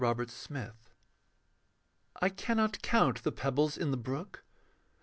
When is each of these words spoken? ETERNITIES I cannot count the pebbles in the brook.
ETERNITIES 0.03 0.67
I 2.23 2.29
cannot 2.29 2.81
count 2.81 3.21
the 3.21 3.31
pebbles 3.31 3.77
in 3.77 3.91
the 3.91 3.97
brook. 3.97 4.43